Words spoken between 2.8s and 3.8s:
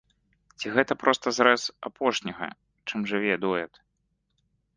чым жыве дуэт?